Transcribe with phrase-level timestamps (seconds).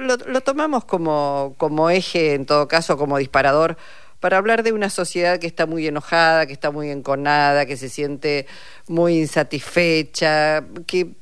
[0.00, 3.76] lo, tomamos como, como eje, en todo caso, como disparador
[4.20, 7.88] para hablar de una sociedad que está muy enojada, que está muy enconada, que se
[7.88, 8.46] siente
[8.86, 11.12] muy insatisfecha, que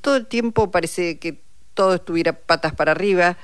[0.00, 1.40] todo el tiempo parece que
[1.74, 3.36] todo estuviera patas para arriba,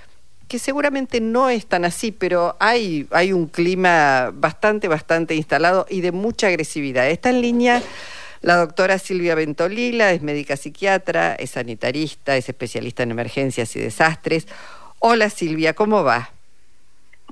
[0.47, 6.01] que seguramente no es tan así, pero hay, hay un clima bastante, bastante instalado y
[6.01, 7.09] de mucha agresividad.
[7.09, 7.83] Está en línea
[8.45, 14.47] la doctora Silvia Ventolila, es médica psiquiatra, es sanitarista, es especialista en emergencias y desastres.
[14.99, 16.31] Hola Silvia, ¿cómo va?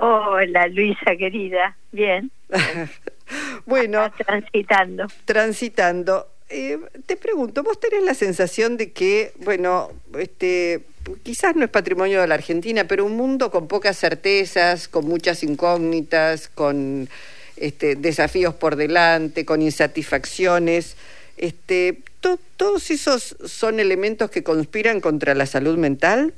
[0.01, 2.31] Hola Luisa querida, bien.
[3.67, 5.07] bueno, transitando.
[5.27, 6.29] Transitando.
[6.49, 10.81] Eh, te pregunto, ¿vos tenés la sensación de que, bueno, este,
[11.23, 15.43] quizás no es patrimonio de la Argentina, pero un mundo con pocas certezas, con muchas
[15.43, 17.11] incógnitas, con
[17.57, 20.97] este, desafíos por delante, con insatisfacciones,
[21.37, 21.99] este,
[22.57, 26.35] ¿todos esos son elementos que conspiran contra la salud mental?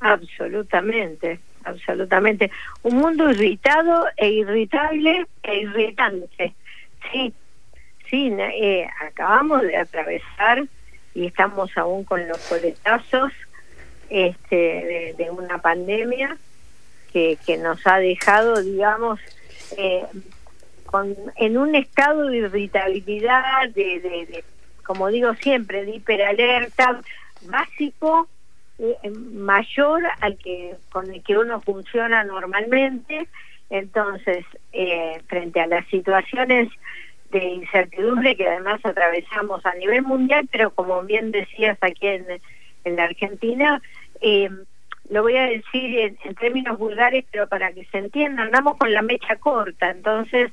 [0.00, 2.50] Absolutamente, absolutamente.
[2.82, 6.54] Un mundo irritado e irritable e irritante.
[7.10, 7.32] Sí,
[8.08, 10.64] sí, eh, acabamos de atravesar
[11.14, 13.32] y estamos aún con los coletazos
[14.10, 16.36] este, de, una pandemia
[17.12, 19.18] que, que nos ha dejado, digamos,
[19.76, 20.04] eh,
[20.90, 24.42] con, en un estado de irritabilidad, de,
[24.84, 27.00] como digo siempre, de hiperalerta
[27.42, 28.28] básico
[28.78, 33.28] eh, mayor al que con el que uno funciona normalmente.
[33.70, 36.68] Entonces eh, frente a las situaciones
[37.30, 42.24] de incertidumbre que además atravesamos a nivel mundial pero como bien decías aquí en,
[42.84, 43.82] en la Argentina
[44.22, 44.48] eh,
[45.10, 49.02] lo voy a decir en, términos vulgares pero para que se entienda andamos con la
[49.02, 50.50] mecha corta entonces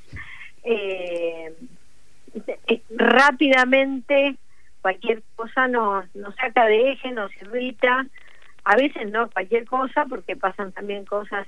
[0.64, 1.54] eh,
[2.90, 4.38] rápidamente
[4.86, 8.06] cualquier cosa nos, nos saca de eje, nos irrita,
[8.66, 11.48] a veces no cualquier cosa, porque pasan también cosas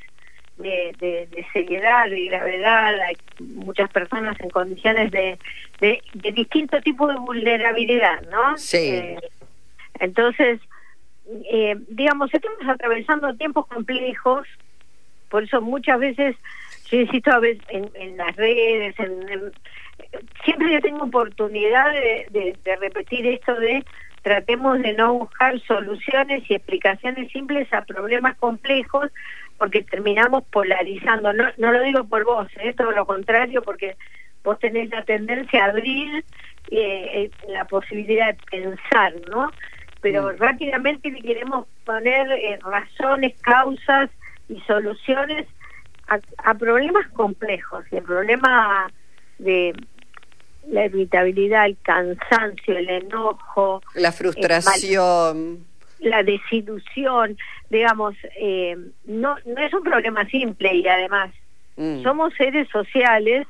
[0.58, 5.38] de, de, seriedad, de gravedad, hay muchas personas en condiciones de,
[5.80, 8.58] de, distinto tipo de vulnerabilidad, ¿no?
[8.58, 8.78] Sí.
[8.78, 9.20] Eh,
[10.00, 10.60] entonces,
[11.52, 14.48] eh, digamos, estamos atravesando tiempos complejos,
[15.30, 16.36] por eso muchas veces,
[16.90, 19.52] yo insisto a veces en, en las redes, en
[20.44, 23.84] siempre yo tengo oportunidad de, repetir esto de
[24.22, 29.10] tratemos de no buscar soluciones y explicaciones simples a problemas complejos
[29.58, 31.34] porque terminamos polarizando.
[31.34, 32.74] No, no lo digo por vos, es ¿eh?
[32.74, 33.96] todo lo contrario porque
[34.44, 36.26] vos tenés la tendencia a abrir
[36.70, 39.52] eh, eh, la posibilidad de pensar, ¿no?
[40.12, 40.38] Pero mm.
[40.38, 42.28] rápidamente queremos poner
[42.62, 44.10] razones, causas
[44.48, 45.46] y soluciones
[46.08, 48.90] a, a problemas complejos el problema
[49.40, 49.74] de
[50.70, 55.66] la irritabilidad, el cansancio, el enojo, la frustración,
[56.00, 57.38] la desilusión,
[57.70, 61.32] digamos, eh, no no es un problema simple y además
[61.78, 62.04] mm.
[62.04, 63.48] somos seres sociales,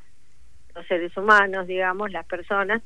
[0.74, 2.82] los seres humanos, digamos, las personas.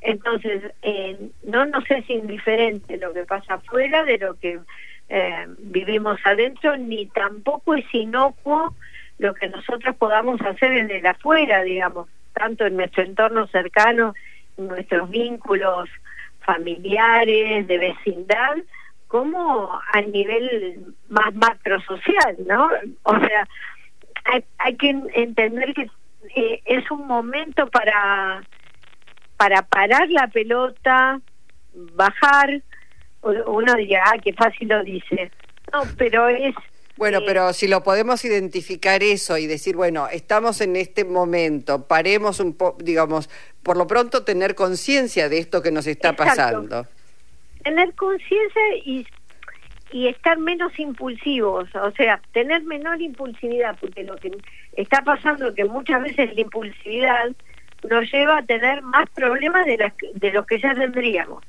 [0.00, 4.60] Entonces, eh, no nos es indiferente lo que pasa afuera de lo que
[5.08, 8.74] eh, vivimos adentro, ni tampoco es inocuo
[9.18, 14.14] lo que nosotros podamos hacer en el afuera, digamos tanto en nuestro entorno cercano,
[14.58, 15.88] nuestros vínculos
[16.40, 18.56] familiares, de vecindad,
[19.08, 22.68] como a nivel más macro social, ¿no?
[23.04, 23.48] O sea,
[24.24, 25.90] hay, hay que entender que
[26.34, 28.42] eh, es un momento para
[29.36, 31.20] para parar la pelota,
[31.72, 32.62] bajar,
[33.22, 35.30] uno diría, ah, qué fácil lo dice.
[35.72, 36.54] No, pero es
[36.96, 42.40] bueno, pero si lo podemos identificar eso y decir, bueno, estamos en este momento, paremos
[42.40, 43.28] un poco, digamos,
[43.62, 46.86] por lo pronto tener conciencia de esto que nos está pasando.
[47.62, 49.06] Tener conciencia y,
[49.92, 54.32] y estar menos impulsivos, o sea, tener menor impulsividad, porque lo que
[54.72, 57.28] está pasando es que muchas veces la impulsividad
[57.90, 61.42] nos lleva a tener más problemas de, las, de los que ya tendríamos.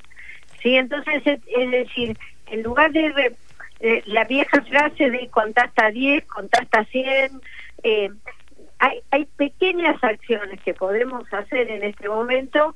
[0.62, 2.18] Sí, entonces es decir,
[2.48, 3.36] en lugar de
[4.06, 7.42] la vieja frase de contar hasta 10, contar hasta 100,
[7.84, 8.10] eh,
[8.80, 12.76] hay, hay pequeñas acciones que podemos hacer en este momento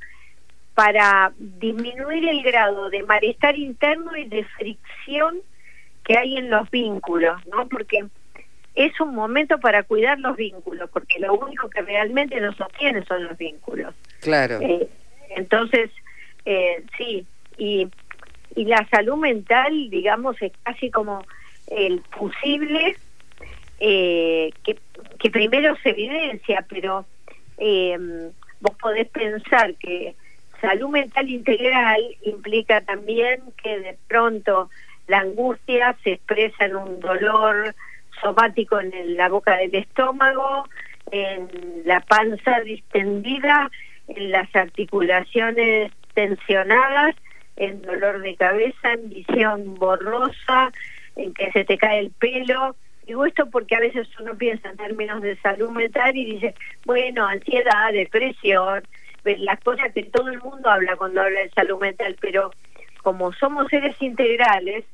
[0.73, 5.39] para disminuir el grado de malestar interno y de fricción
[6.03, 7.67] que hay en los vínculos, ¿no?
[7.67, 8.05] Porque
[8.75, 13.25] es un momento para cuidar los vínculos, porque lo único que realmente nos sostiene son
[13.25, 13.93] los vínculos.
[14.21, 14.59] Claro.
[14.61, 14.87] Eh,
[15.35, 15.89] entonces,
[16.45, 17.25] eh, sí,
[17.57, 17.87] y
[18.55, 21.23] y la salud mental, digamos, es casi como
[21.67, 22.95] el fusible
[23.79, 24.77] eh, que,
[25.19, 27.05] que primero se evidencia, pero
[27.57, 27.97] eh,
[28.59, 30.15] vos podés pensar que
[30.59, 34.69] salud mental integral implica también que de pronto
[35.07, 37.73] la angustia se expresa en un dolor
[38.21, 40.67] somático en la boca del estómago,
[41.11, 41.49] en
[41.85, 43.69] la panza distendida,
[44.07, 47.15] en las articulaciones tensionadas,
[47.55, 50.71] en dolor de cabeza, en visión borrosa,
[51.15, 52.75] en que se te cae el pelo.
[53.05, 57.27] Digo esto porque a veces uno piensa en términos de salud mental y dice, bueno,
[57.27, 58.83] ansiedad, depresión,
[59.23, 62.51] las cosas que todo el mundo habla cuando habla de salud mental, pero
[63.03, 64.85] como somos seres integrales,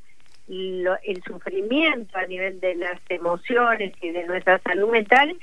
[0.48, 5.36] el sufrimiento a nivel de las emociones y de nuestra salud mental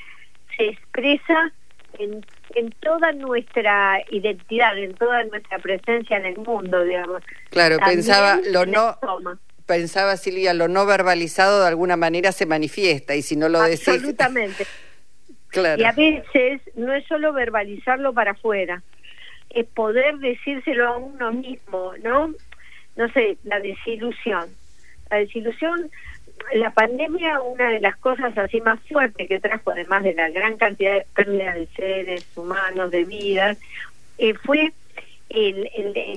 [0.57, 1.53] se expresa
[1.99, 2.25] en,
[2.55, 7.23] en toda nuestra identidad, en toda nuestra presencia en el mundo, digamos.
[7.51, 8.97] Claro, pensaba lo no
[9.67, 13.89] pensaba Silvia, lo no verbalizado de alguna manera se manifiesta y si no lo decís
[13.89, 14.67] Absolutamente.
[15.49, 15.81] claro.
[15.81, 18.83] Y a veces no es solo verbalizarlo para afuera,
[19.51, 22.35] es poder decírselo a uno mismo, ¿no?
[22.97, 24.49] No sé, la desilusión.
[25.15, 25.93] La desilusión
[26.55, 30.57] la pandemia, una de las cosas así más fuertes que trajo, además de la gran
[30.57, 33.59] cantidad de pérdidas de seres humanos, de vidas,
[34.19, 34.73] eh, fue
[35.31, 35.71] el,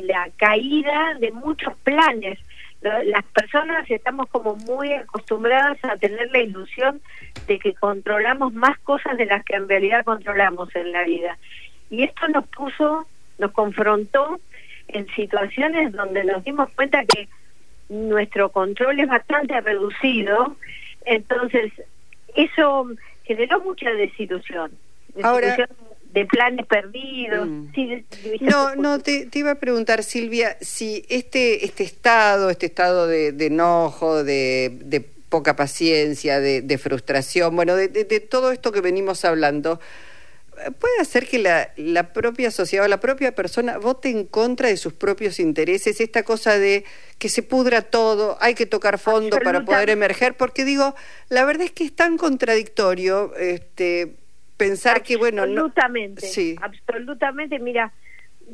[0.08, 2.40] la caída de muchos planes.
[2.82, 7.00] Las personas estamos como muy acostumbradas a tener la ilusión
[7.46, 11.38] de que controlamos más cosas de las que en realidad controlamos en la vida.
[11.92, 13.06] Y esto nos puso,
[13.38, 14.40] nos confrontó
[14.88, 17.28] en situaciones donde nos dimos cuenta que
[17.90, 20.56] nuestro control es bastante reducido,
[21.06, 21.72] entonces
[22.36, 22.88] eso
[23.24, 24.72] generó mucha desilusión.
[25.24, 25.68] Ahora,
[26.14, 27.48] de planes perdidos.
[27.48, 27.68] Mm.
[28.42, 34.24] no, no, te, iba a preguntar, Silvia, si este, este estado, este estado de, enojo,
[34.24, 37.90] de, de, poca paciencia, de, de frustración, bueno, de,
[38.22, 39.80] todo esto que venimos hablando,
[40.80, 44.78] puede hacer que la, la propia sociedad o la propia persona vote en contra de
[44.78, 46.84] sus propios intereses, esta cosa de
[47.20, 50.96] que se pudra todo, hay que tocar fondo para poder emerger, porque digo,
[51.30, 54.16] la verdad es que es tan contradictorio este
[54.58, 56.56] pensar que bueno, absolutamente, sí.
[56.62, 57.94] absolutamente, mira,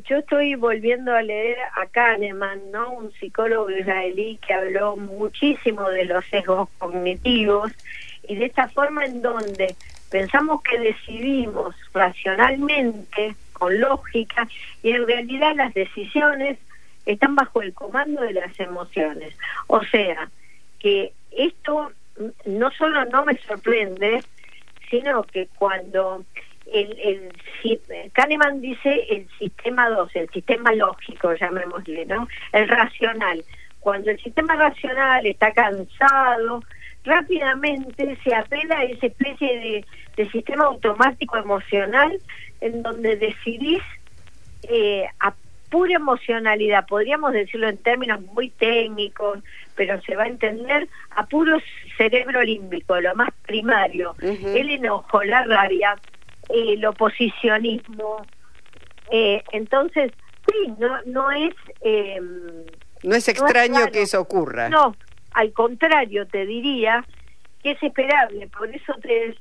[0.04, 2.92] yo estoy volviendo a leer a Kahneman, ¿no?
[2.92, 7.72] Un psicólogo israelí que habló muchísimo de los sesgos cognitivos
[8.28, 9.74] y de esta forma en donde
[10.10, 14.48] pensamos que decidimos racionalmente, con lógica,
[14.82, 16.58] y en realidad las decisiones
[17.06, 19.34] están bajo el comando de las emociones.
[19.66, 20.28] O sea,
[20.78, 21.92] que esto
[22.46, 24.22] no solo no me sorprende,
[24.90, 26.24] sino que cuando
[26.72, 27.30] el,
[27.64, 32.28] el Kahneman dice el sistema 2, el sistema lógico, llamémosle, ¿no?
[32.52, 33.44] El racional.
[33.80, 36.62] Cuando el sistema racional está cansado,
[37.04, 39.84] rápidamente se apela a esa especie
[40.16, 42.18] de, sistema automático emocional
[42.60, 43.82] en donde decidís
[44.62, 45.34] eh, a
[45.70, 49.40] pura emocionalidad, podríamos decirlo en términos muy técnicos,
[49.74, 51.58] pero se va a entender a puro
[51.96, 55.96] cerebro límbico, lo más primario, el enojo, la rabia,
[56.48, 58.24] el oposicionismo.
[59.10, 60.12] Eh, entonces,
[60.46, 61.54] sí, no, no es...
[61.80, 62.20] Eh,
[63.02, 64.68] no es extraño que eso ocurra.
[64.68, 64.94] No,
[65.34, 67.04] al contrario, te diría
[67.62, 68.48] que es esperable.
[68.48, 69.34] Por eso te,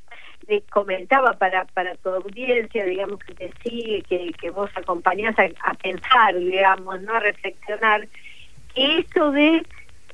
[0.69, 7.01] comentaba para, para tu audiencia, digamos, que te sigue, que, vos acompañás a, pensar, digamos,
[7.01, 8.07] no a reflexionar,
[8.75, 9.65] que esto de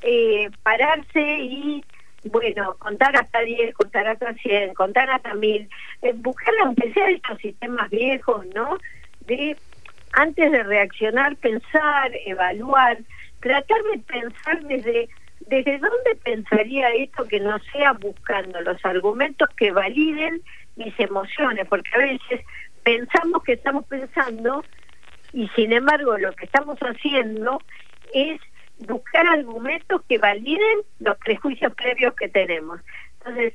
[0.04, 1.84] eh, pararse y
[2.26, 5.69] bueno, contar hasta 10, contar hasta 100, contar hasta 1000,
[6.02, 8.78] eh, buscar aunque sea estos sistemas viejos, ¿no?
[9.21, 9.56] De
[10.14, 12.98] antes de reaccionar, pensar, evaluar,
[13.40, 15.09] tratar de pensar desde
[15.42, 20.42] ¿desde dónde pensaría esto que no sea buscando los argumentos que validen
[20.76, 21.68] mis emociones?
[21.68, 22.46] Porque a veces
[22.84, 24.64] pensamos que estamos pensando
[25.34, 27.62] y sin embargo lo que estamos haciendo
[28.14, 28.40] es
[28.80, 32.80] buscar argumentos que validen los prejuicios previos que tenemos.
[33.19, 33.54] Entonces,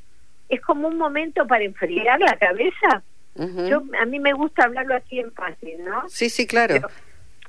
[0.49, 3.03] es como un momento para enfriar la cabeza.
[3.37, 6.09] Yo A mí me gusta hablarlo así en fácil, ¿no?
[6.09, 6.89] Sí, sí, claro.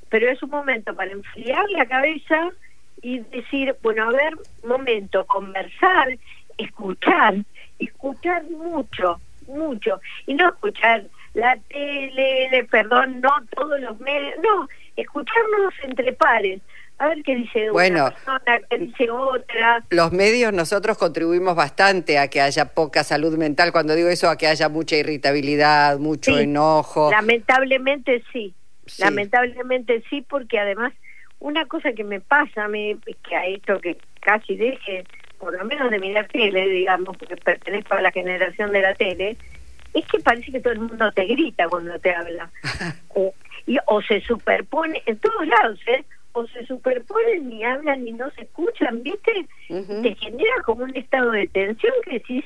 [0.08, 2.50] pero es un momento para enfriar la cabeza
[3.02, 4.34] y decir, bueno, a ver,
[4.64, 6.16] momento, conversar,
[6.58, 7.36] escuchar,
[7.78, 15.74] escuchar mucho, mucho, y no escuchar la tele, perdón, no todos los medios, no, escucharnos
[15.82, 16.60] entre pares.
[16.98, 19.84] A ver qué dice bueno, una persona, qué dice otra.
[19.90, 23.70] Los medios nosotros contribuimos bastante a que haya poca salud mental.
[23.70, 27.10] Cuando digo eso, a que haya mucha irritabilidad, mucho enojo.
[27.10, 28.54] Lamentablemente sí.
[28.98, 30.94] Lamentablemente sí, porque además
[31.40, 32.96] una cosa que me pasa a mí,
[33.28, 35.04] que a esto que casi deje,
[35.38, 39.36] por lo menos de mirar tele, digamos, porque pertenezco a la generación de la tele,
[39.94, 42.50] es que parece que todo el mundo te grita cuando te habla.
[43.08, 43.32] o,
[43.66, 46.04] y, o se superpone, en todos lados, ¿eh?
[46.36, 49.48] o se superponen y hablan y no se escuchan, ¿viste?
[49.68, 52.44] Te genera como un estado de tensión que decís,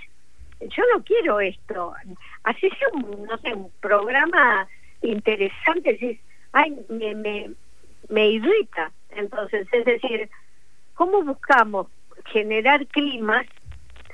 [0.61, 1.93] yo no quiero esto.
[2.45, 4.69] Así sea un, no sé, un programa
[5.03, 6.21] interesante, decís,
[6.53, 7.51] ay, me, me,
[8.11, 8.93] me irrita.
[9.11, 10.29] Entonces, es decir,
[10.95, 11.87] ¿cómo buscamos
[12.27, 13.47] generar climas,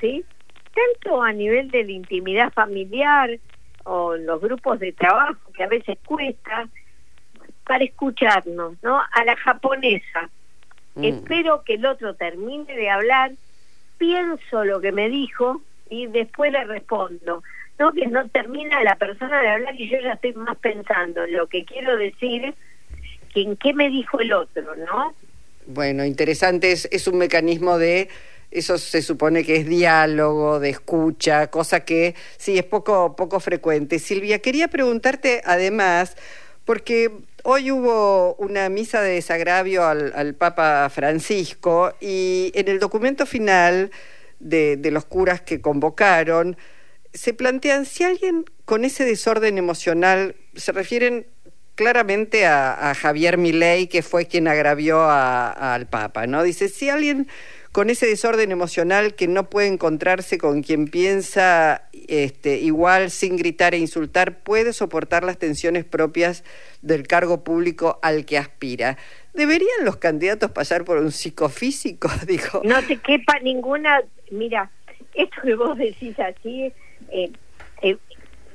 [0.00, 0.24] ¿sí?
[0.74, 3.38] Tanto a nivel de la intimidad familiar
[3.84, 6.68] o los grupos de trabajo, que a veces cuesta,
[7.64, 9.00] para escucharnos, ¿no?
[9.12, 10.30] A la japonesa.
[10.94, 11.04] Mm.
[11.04, 13.32] Espero que el otro termine de hablar,
[13.98, 17.42] pienso lo que me dijo y después le respondo.
[17.78, 21.36] No que no termina la persona de hablar y yo ya estoy más pensando en
[21.36, 22.54] lo que quiero decir
[23.42, 25.14] en qué me dijo el otro, ¿no?
[25.66, 28.08] Bueno, interesante, es, un mecanismo de
[28.52, 33.98] eso se supone que es diálogo, de escucha, cosa que sí es poco, poco frecuente.
[33.98, 36.16] Silvia, quería preguntarte además,
[36.64, 37.10] porque
[37.42, 43.90] hoy hubo una misa de desagravio al, Papa Francisco y en el documento final
[44.40, 46.56] de, los curas que convocaron,
[47.12, 51.26] se plantean si alguien con ese desorden emocional, se refieren
[51.76, 56.42] claramente a, Javier Milei, que fue quien agravió al Papa, ¿no?
[56.42, 57.28] Dice, si alguien
[57.70, 63.74] con ese desorden emocional que no puede encontrarse con quien piensa este, igual sin gritar
[63.74, 66.42] e insultar, puede soportar las tensiones propias
[66.80, 68.96] del cargo público al que aspira.
[69.34, 72.08] ¿Deberían los candidatos pasar por un psicofísico?
[72.26, 72.62] Dijo.
[72.64, 74.00] No te quepa ninguna.
[74.30, 74.70] Mira,
[75.12, 76.72] esto que vos decís así,
[77.10, 77.30] eh,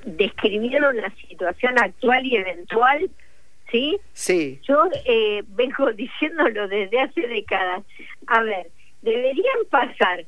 [0.05, 3.09] describieron la situación actual y eventual,
[3.71, 3.99] ¿sí?
[4.13, 4.59] Sí.
[4.63, 7.83] Yo eh, vengo diciéndolo desde hace décadas.
[8.27, 8.67] A ver,
[9.01, 10.23] deberían pasar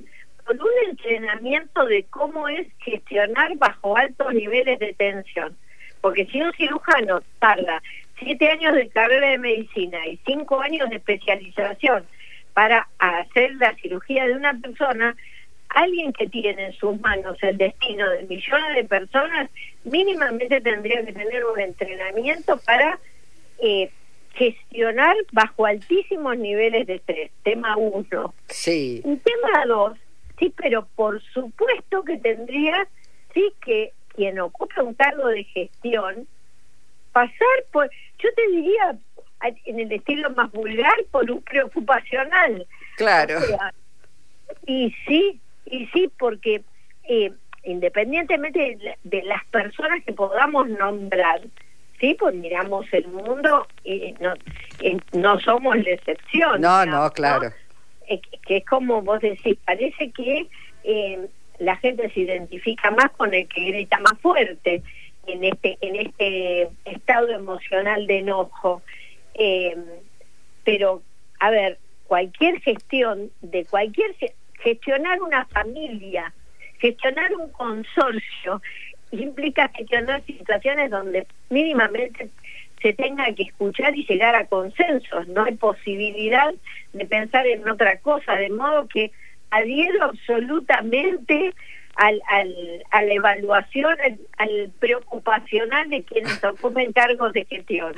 [0.46, 5.56] por un entrenamiento de cómo es gestionar bajo altos niveles de tensión.
[6.02, 7.82] Porque si un cirujano tarda
[8.20, 12.06] siete años de carrera de medicina y cinco años de especialización
[12.54, 15.16] para hacer la cirugía de una persona,
[15.74, 19.50] alguien que tiene en sus manos el destino de millones de personas,
[19.84, 23.00] mínimamente tendría que tener un entrenamiento para
[23.60, 23.90] eh,
[24.34, 27.32] gestionar bajo altísimos niveles de estrés.
[27.44, 28.34] Tema uno.
[28.48, 29.02] Sí.
[29.04, 29.98] Y tema dos,
[30.40, 32.88] sí, pero por supuesto que tendría,
[33.34, 36.28] sí, que quien ocupa un cargo de gestión,
[37.12, 37.90] pasar por,
[38.20, 38.98] yo te diría,
[39.66, 42.66] en el estilo más vulgar, por un preocupacional.
[42.98, 43.40] Claro.
[44.66, 46.64] y sí, y sí, porque
[47.04, 47.32] eh,
[47.64, 51.42] independientemente de las personas que podamos nombrar,
[52.00, 54.34] sí, pues miramos el mundo y no,
[55.14, 56.62] no somos la excepción.
[56.62, 57.52] No, no, claro.
[58.46, 60.48] que es como vos decís, parece que
[60.84, 61.28] eh,
[61.60, 64.84] la gente se identifica más con el que grita más fuerte
[65.26, 68.82] en este en este estado emocional de enojo.
[69.36, 69.78] Eh,
[70.64, 71.02] pero,
[71.40, 71.78] a ver,
[72.08, 74.14] cualquier gestión de cualquier
[74.64, 76.34] gestionar una familia,
[76.80, 78.62] gestionar un consorcio
[79.12, 82.30] implica gestionar situaciones donde mínimamente
[82.82, 85.28] se tenga que escuchar y llegar a consensos.
[85.28, 86.54] No hay posibilidad
[86.94, 89.12] de pensar en otra cosa, de modo que
[89.52, 91.54] adhiero absolutamente
[91.96, 93.96] al, al, a la evaluación,
[94.38, 97.94] al, preocupacional de quienes ocupen cargos de gestión.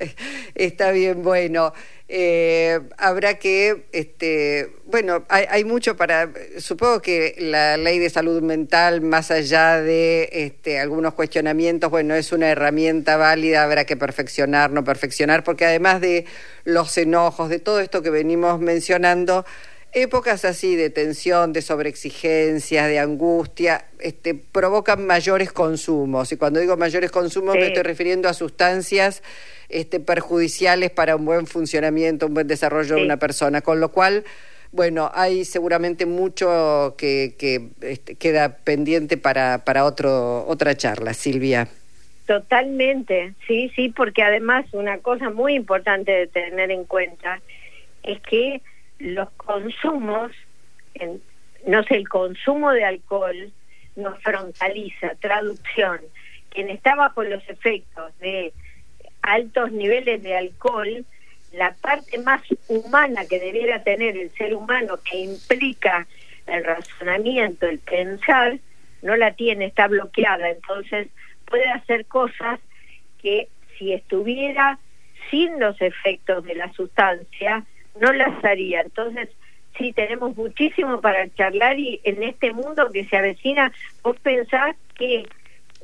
[0.54, 1.72] Está bien, bueno.
[2.08, 8.42] Eh, habrá que, este, bueno, hay, hay, mucho para, supongo que la ley de salud
[8.42, 14.70] mental, más allá de este, algunos cuestionamientos, bueno, es una herramienta válida, habrá que perfeccionar,
[14.70, 16.26] no perfeccionar, porque además de
[16.64, 19.44] los enojos, de todo esto que venimos mencionando,
[19.96, 26.30] épocas así de tensión, de sobreexigencia, de angustia, este, provocan mayores consumos.
[26.32, 29.22] Y cuando digo mayores consumos me estoy refiriendo a sustancias
[29.70, 33.62] este, perjudiciales para un buen funcionamiento, un buen desarrollo de una persona.
[33.62, 34.24] Con lo cual,
[34.70, 41.14] bueno, hay seguramente mucho que, que este, queda pendiente para, para otro, otra charla.
[41.14, 41.68] Silvia.
[42.26, 47.40] Totalmente, sí, sí, porque además una cosa muy importante de tener en cuenta
[48.02, 48.60] es que
[48.98, 50.32] los consumos,
[50.94, 51.20] en,
[51.66, 53.52] no sé, el consumo de alcohol
[53.96, 56.00] nos frontaliza, traducción,
[56.50, 58.52] quien está bajo los efectos de
[59.22, 61.04] altos niveles de alcohol,
[61.52, 66.06] la parte más humana que debiera tener el ser humano que implica
[66.46, 68.58] el razonamiento, el pensar,
[69.02, 71.08] no la tiene, está bloqueada, entonces
[71.46, 72.60] puede hacer cosas
[73.20, 73.48] que
[73.78, 74.78] si estuviera
[75.30, 77.64] sin los efectos de la sustancia,
[78.00, 78.82] no las haría.
[78.82, 79.28] Entonces,
[79.76, 83.72] sí, tenemos muchísimo para charlar y en este mundo que se avecina,
[84.02, 85.26] vos pensás que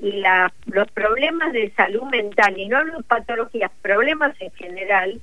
[0.00, 5.21] la, los problemas de salud mental, y no hablo de patologías, problemas en general,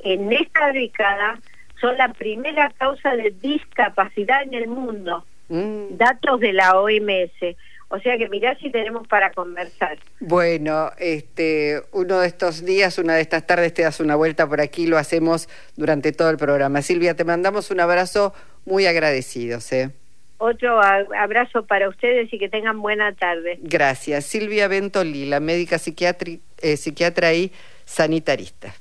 [0.00, 1.38] en esta década
[1.80, 5.24] son la primera causa de discapacidad en el mundo.
[5.48, 5.96] Mm.
[5.96, 7.56] Datos de la OMS.
[7.92, 9.98] O sea que mirá si tenemos para conversar.
[10.20, 14.60] Bueno, este, uno de estos días, una de estas tardes te das una vuelta por
[14.60, 16.82] aquí, lo hacemos durante todo el programa.
[16.82, 18.32] Silvia, te mandamos un abrazo
[18.64, 19.72] muy agradecidos.
[19.72, 19.90] ¿eh?
[20.38, 23.58] Otro abrazo para ustedes y que tengan buena tarde.
[23.60, 24.24] Gracias.
[24.24, 27.50] Silvia Bentoli, la médica eh, psiquiatra y
[27.84, 28.72] sanitarista.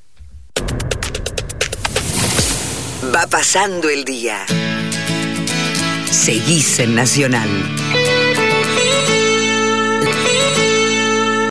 [3.14, 4.46] Va pasando el día.
[6.06, 7.50] Seguís en Nacional.